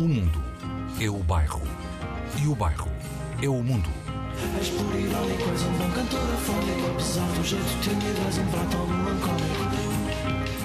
O 0.00 0.08
mundo 0.08 0.42
é 0.98 1.10
o 1.10 1.18
bairro. 1.18 1.60
E 2.42 2.46
o 2.48 2.54
bairro 2.54 2.90
é 3.42 3.48
o 3.50 3.62
mundo. 3.62 3.90
És 4.58 4.70
por 4.70 4.98
irónico, 4.98 5.42
és 5.50 5.62
um 5.62 5.72
bom 5.76 5.90
cantor 5.90 6.20
afónico 6.20 6.86
Apesar 6.90 7.30
do 7.34 7.44
jeito 7.44 7.80
tímido, 7.82 8.18
és 8.26 8.38
um 8.38 8.46
prato 8.46 8.78
melancólico 8.88 9.60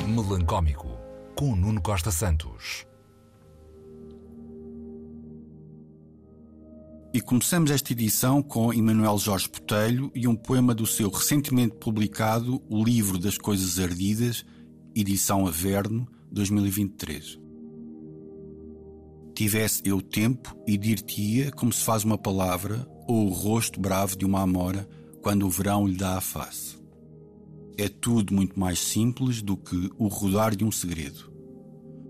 Melancómico, 0.07 0.87
com 1.35 1.53
Nuno 1.53 1.81
Costa 1.81 2.11
Santos. 2.11 2.85
E 7.13 7.19
começamos 7.19 7.71
esta 7.71 7.91
edição 7.91 8.41
com 8.41 8.73
Emanuel 8.73 9.17
Jorge 9.17 9.49
Botelho 9.49 10.09
e 10.15 10.29
um 10.29 10.35
poema 10.37 10.73
do 10.73 10.87
seu 10.87 11.09
recentemente 11.09 11.75
publicado 11.75 12.63
O 12.69 12.81
Livro 12.81 13.17
das 13.17 13.37
Coisas 13.37 13.79
Ardidas, 13.79 14.45
edição 14.95 15.45
Averno, 15.45 16.07
2023. 16.31 17.43
Tivesse 19.35 19.81
eu 19.83 20.01
tempo 20.01 20.55
e 20.65 20.77
dir-te-ia 20.77 21.51
como 21.51 21.73
se 21.73 21.83
faz 21.83 22.05
uma 22.05 22.17
palavra 22.17 22.87
ou 23.05 23.27
o 23.27 23.33
rosto 23.33 23.81
bravo 23.81 24.15
de 24.15 24.25
uma 24.25 24.41
amora 24.41 24.87
quando 25.21 25.45
o 25.45 25.49
verão 25.49 25.85
lhe 25.85 25.97
dá 25.97 26.17
a 26.17 26.21
face. 26.21 26.77
É 27.77 27.89
tudo 27.89 28.33
muito 28.33 28.57
mais 28.57 28.79
simples 28.79 29.41
do 29.41 29.57
que 29.57 29.91
o 29.97 30.07
rodar 30.07 30.55
de 30.55 30.63
um 30.63 30.71
segredo. 30.71 31.29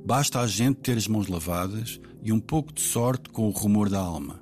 Basta 0.06 0.40
a 0.40 0.46
gente 0.46 0.82
ter 0.82 0.98
as 0.98 1.08
mãos 1.08 1.28
lavadas 1.28 2.00
e 2.22 2.32
um 2.32 2.40
pouco 2.40 2.72
de 2.72 2.82
sorte 2.82 3.28
com 3.30 3.48
o 3.48 3.52
rumor 3.52 3.90
da 3.90 4.00
alma. 4.00 4.40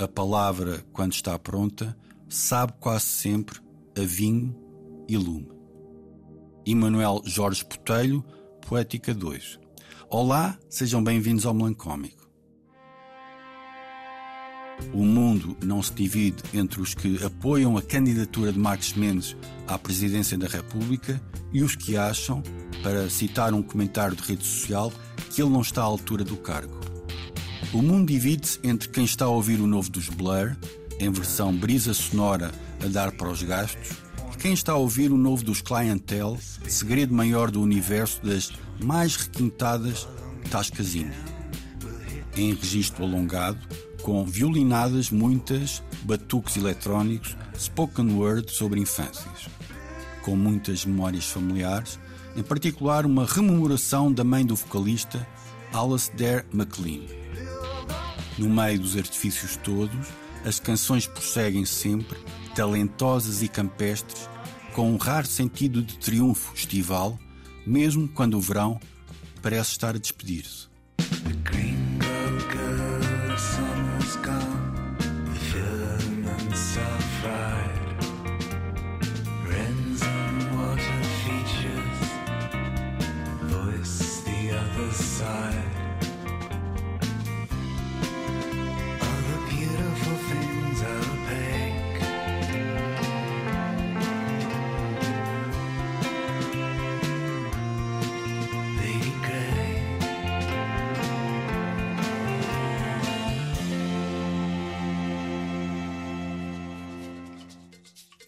A 0.00 0.08
palavra, 0.08 0.84
quando 0.92 1.12
está 1.12 1.38
pronta, 1.38 1.96
sabe 2.28 2.72
quase 2.80 3.04
sempre 3.04 3.60
a 3.96 4.02
vinho 4.02 4.52
e 5.08 5.16
lume. 5.16 5.48
Emanuel 6.66 7.22
Jorge 7.24 7.62
Botelho, 7.62 8.24
Poética 8.66 9.14
2. 9.14 9.60
Olá, 10.10 10.56
sejam 10.70 11.04
bem-vindos 11.04 11.44
ao 11.44 11.52
Melancómico. 11.52 12.26
O 14.94 15.04
mundo 15.04 15.54
não 15.62 15.82
se 15.82 15.92
divide 15.92 16.42
entre 16.54 16.80
os 16.80 16.94
que 16.94 17.22
apoiam 17.22 17.76
a 17.76 17.82
candidatura 17.82 18.50
de 18.50 18.58
Marcos 18.58 18.94
Mendes 18.94 19.36
à 19.66 19.78
presidência 19.78 20.38
da 20.38 20.46
República 20.46 21.20
e 21.52 21.62
os 21.62 21.76
que 21.76 21.98
acham, 21.98 22.42
para 22.82 23.10
citar 23.10 23.52
um 23.52 23.62
comentário 23.62 24.16
de 24.16 24.22
rede 24.22 24.46
social, 24.46 24.90
que 25.30 25.42
ele 25.42 25.50
não 25.50 25.60
está 25.60 25.82
à 25.82 25.84
altura 25.84 26.24
do 26.24 26.38
cargo. 26.38 26.80
O 27.74 27.82
mundo 27.82 28.08
divide-se 28.08 28.58
entre 28.64 28.88
quem 28.88 29.04
está 29.04 29.26
a 29.26 29.28
ouvir 29.28 29.60
o 29.60 29.66
novo 29.66 29.90
dos 29.90 30.08
Blur, 30.08 30.56
em 30.98 31.10
versão 31.10 31.54
brisa 31.54 31.92
sonora 31.92 32.50
a 32.82 32.86
dar 32.86 33.12
para 33.12 33.28
os 33.28 33.42
gastos, 33.42 33.90
e 34.32 34.36
quem 34.38 34.54
está 34.54 34.72
a 34.72 34.76
ouvir 34.76 35.12
o 35.12 35.18
novo 35.18 35.44
dos 35.44 35.60
Clientele, 35.60 36.38
segredo 36.66 37.12
maior 37.12 37.50
do 37.50 37.60
universo 37.60 38.24
das 38.24 38.50
mais 38.80 39.16
requintadas 39.16 40.06
Tascasine. 40.50 41.14
Em 42.36 42.54
registro 42.54 43.04
alongado, 43.04 43.58
com 44.02 44.24
violinadas 44.24 45.10
muitas, 45.10 45.82
batuques 46.02 46.56
eletrónicos, 46.56 47.36
spoken 47.58 48.12
word 48.14 48.50
sobre 48.50 48.80
infâncias. 48.80 49.48
Com 50.22 50.36
muitas 50.36 50.84
memórias 50.84 51.26
familiares, 51.26 51.98
em 52.36 52.42
particular 52.42 53.04
uma 53.04 53.26
rememoração 53.26 54.12
da 54.12 54.22
mãe 54.22 54.46
do 54.46 54.54
vocalista, 54.54 55.26
Alice 55.72 56.10
Dare 56.16 56.44
McLean. 56.52 57.02
No 58.38 58.48
meio 58.48 58.78
dos 58.78 58.96
artifícios 58.96 59.56
todos, 59.56 60.08
as 60.44 60.60
canções 60.60 61.06
prosseguem 61.06 61.64
sempre, 61.64 62.16
talentosas 62.54 63.42
e 63.42 63.48
campestres, 63.48 64.28
com 64.72 64.92
um 64.92 64.96
raro 64.96 65.26
sentido 65.26 65.82
de 65.82 65.98
triunfo 65.98 66.54
estival, 66.54 67.18
mesmo 67.68 68.08
quando 68.08 68.38
o 68.38 68.40
verão 68.40 68.80
parece 69.42 69.72
estar 69.72 69.94
a 69.94 69.98
despedir-se. 69.98 70.68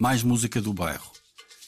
Mais 0.01 0.23
música 0.23 0.59
do 0.59 0.73
bairro. 0.73 1.11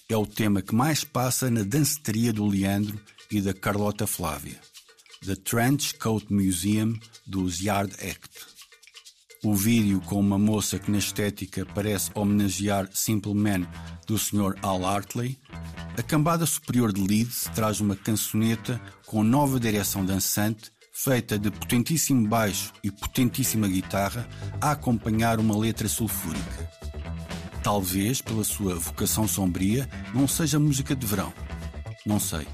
É 0.10 0.18
o 0.18 0.26
tema 0.26 0.64
que 0.64 0.74
mais 0.74 1.04
passa 1.04 1.52
na 1.52 1.62
danceteria 1.62 2.34
do 2.34 2.48
Leandro 2.48 3.00
e 3.30 3.40
da 3.40 3.54
Carlota 3.54 4.08
Flávia. 4.08 4.60
The 5.24 5.36
Trench 5.36 5.94
Coat 6.00 6.34
Museum 6.34 6.98
dos 7.28 7.62
Yard 7.62 7.94
Act. 7.94 8.48
O 9.44 9.54
vídeo 9.54 10.02
com 10.02 10.20
uma 10.20 10.40
moça 10.40 10.80
que 10.80 10.90
na 10.90 10.98
estética 10.98 11.64
parece 11.76 12.10
homenagear 12.16 12.90
Simple 12.92 13.36
Man 13.36 13.68
do 14.08 14.18
Sr. 14.18 14.56
Al 14.64 14.84
Hartley, 14.84 15.38
a 15.96 16.02
cambada 16.02 16.48
superior 16.48 16.92
de 16.92 17.06
Leeds 17.06 17.52
traz 17.54 17.82
uma 17.82 17.96
cançoneta 17.96 18.82
com 19.06 19.24
nova 19.24 19.60
direção 19.60 20.04
dançante 20.04 20.72
feita 20.92 21.38
de 21.38 21.52
potentíssimo 21.52 22.28
baixo 22.28 22.74
e 22.84 22.90
potentíssima 22.90 23.68
guitarra 23.68 24.28
a 24.60 24.72
acompanhar 24.72 25.40
uma 25.40 25.56
letra 25.56 25.88
sulfúrica. 25.88 26.83
Talvez, 27.63 28.22
pela 28.22 28.44
sua 28.44 28.75
vocação 28.75 29.25
sombria, 29.25 29.90
não 30.13 30.28
seja 30.28 30.59
música 30.59 30.94
de 30.94 31.06
verão. 31.06 31.34
Não 32.06 32.19
sei. 32.19 32.46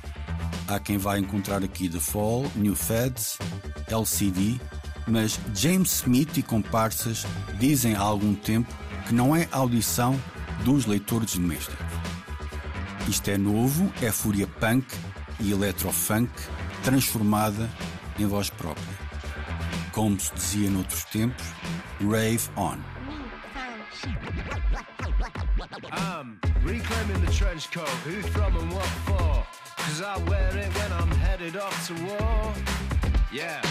Há 0.67 0.79
quem 0.79 0.99
vá 0.99 1.17
encontrar 1.17 1.63
aqui 1.63 1.89
The 1.89 1.99
Fall, 1.99 2.45
New 2.55 2.75
Feds, 2.75 3.39
LCD, 3.87 4.59
mas 5.07 5.39
James 5.55 5.93
Smith 5.93 6.37
e 6.37 6.43
comparsas 6.43 7.25
dizem 7.59 7.95
há 7.95 8.01
algum 8.01 8.35
tempo 8.35 8.71
que 9.07 9.13
não 9.15 9.35
é 9.35 9.47
audição 9.51 10.19
dos 10.63 10.85
leitores 10.85 11.35
domésticos. 11.35 11.79
Isto 13.07 13.31
é 13.31 13.37
novo, 13.37 13.91
é 14.03 14.11
fúria 14.11 14.45
punk 14.45 14.85
e 15.39 15.51
electrofunk 15.51 16.31
transformada 16.83 17.67
em 18.19 18.27
voz 18.27 18.51
própria. 18.51 19.09
Como 19.91 20.19
se 20.19 20.31
dizia 20.35 20.69
noutros 20.69 21.03
tempos, 21.05 21.45
rave 21.99 22.47
on. 22.55 22.77
I'm 25.91 26.39
reclaiming 26.63 27.25
the 27.25 27.31
trench 27.31 27.71
coat. 27.71 27.87
Who 28.05 28.21
from 28.21 28.55
and 28.57 28.71
what 28.71 28.85
for? 29.05 29.45
Cause 29.77 30.01
I 30.01 30.17
wear 30.29 30.57
it 30.57 30.73
when 30.77 30.91
I'm 30.93 31.11
headed 31.11 31.57
off 31.57 31.87
to 31.87 31.93
war. 32.05 32.53
Yeah. 33.31 33.61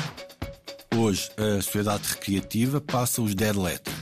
Hoje, 0.96 1.30
a 1.36 1.62
sociedade 1.62 2.08
recreativa 2.08 2.80
passa 2.80 3.22
os 3.22 3.34
dead 3.34 3.56
letter. 3.56 3.94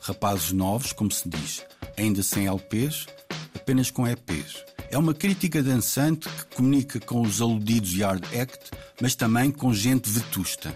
Rapazes 0.00 0.52
novos, 0.52 0.92
como 0.92 1.10
se 1.10 1.28
diz, 1.28 1.64
ainda 1.96 2.22
sem 2.22 2.46
LPs, 2.46 3.06
apenas 3.54 3.90
com 3.90 4.06
EPs. 4.06 4.64
É 4.90 4.96
uma 4.96 5.12
crítica 5.12 5.62
dançante 5.62 6.26
que 6.28 6.56
comunica 6.56 6.98
com 6.98 7.20
os 7.20 7.42
aludidos 7.42 7.92
Yard 7.92 8.26
Act, 8.38 8.70
mas 9.00 9.14
também 9.14 9.50
com 9.50 9.74
gente 9.74 10.08
vetusta. 10.08 10.72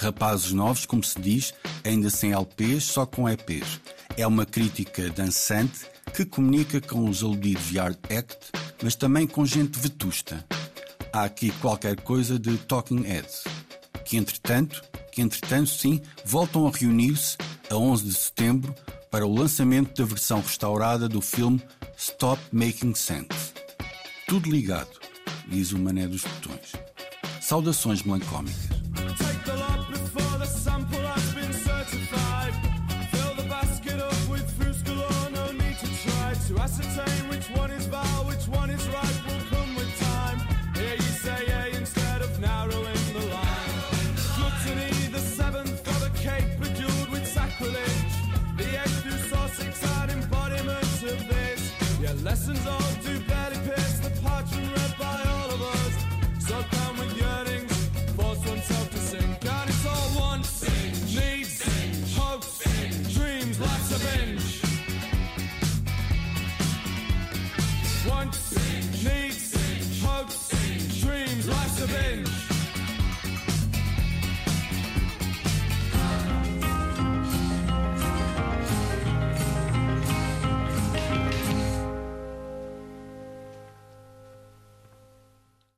Rapazes 0.00 0.50
novos, 0.52 0.84
como 0.84 1.04
se 1.04 1.20
diz, 1.20 1.54
ainda 1.84 2.10
sem 2.10 2.32
LPs, 2.32 2.84
só 2.84 3.06
com 3.06 3.28
EPs. 3.28 3.80
É 4.18 4.26
uma 4.26 4.44
crítica 4.44 5.08
dançante 5.10 5.86
que 6.12 6.24
comunica 6.24 6.80
com 6.80 7.08
os 7.08 7.22
aludidos 7.22 7.70
Yard 7.70 7.96
Act, 8.10 8.50
mas 8.82 8.96
também 8.96 9.28
com 9.28 9.46
gente 9.46 9.78
vetusta. 9.78 10.44
Há 11.12 11.22
aqui 11.22 11.52
qualquer 11.60 12.00
coisa 12.00 12.36
de 12.36 12.58
Talking 12.58 13.02
Heads, 13.02 13.44
que 14.04 14.16
entretanto, 14.16 14.82
que 15.12 15.22
entretanto 15.22 15.70
sim, 15.70 16.02
voltam 16.24 16.66
a 16.66 16.70
reunir-se 16.72 17.36
a 17.70 17.76
11 17.76 18.04
de 18.06 18.14
setembro 18.14 18.74
para 19.08 19.24
o 19.24 19.32
lançamento 19.32 19.96
da 19.96 20.04
versão 20.04 20.40
restaurada 20.40 21.08
do 21.08 21.20
filme 21.20 21.62
Stop 21.96 22.42
Making 22.50 22.96
Sense. 22.96 23.54
Tudo 24.26 24.50
ligado, 24.50 24.98
diz 25.46 25.70
o 25.70 25.78
mané 25.78 26.08
dos 26.08 26.22
botões. 26.22 26.72
Saudações 27.40 28.02
melancómicas. 28.02 28.78
Ascertain 36.60 37.28
which 37.28 37.48
one 37.50 37.67